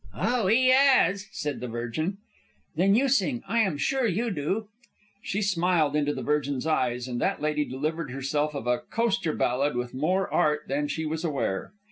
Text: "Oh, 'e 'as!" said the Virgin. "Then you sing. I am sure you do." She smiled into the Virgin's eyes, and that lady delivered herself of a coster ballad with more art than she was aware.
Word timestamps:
"Oh, 0.17 0.49
'e 0.49 0.71
'as!" 0.71 1.27
said 1.31 1.59
the 1.59 1.67
Virgin. 1.67 2.17
"Then 2.75 2.95
you 2.95 3.07
sing. 3.07 3.43
I 3.47 3.59
am 3.59 3.77
sure 3.77 4.07
you 4.07 4.31
do." 4.31 4.67
She 5.21 5.43
smiled 5.43 5.95
into 5.95 6.11
the 6.11 6.23
Virgin's 6.23 6.65
eyes, 6.65 7.07
and 7.07 7.21
that 7.21 7.39
lady 7.39 7.65
delivered 7.65 8.09
herself 8.09 8.55
of 8.55 8.65
a 8.65 8.79
coster 8.79 9.33
ballad 9.35 9.75
with 9.75 9.93
more 9.93 10.27
art 10.33 10.61
than 10.67 10.87
she 10.87 11.05
was 11.05 11.23
aware. 11.23 11.73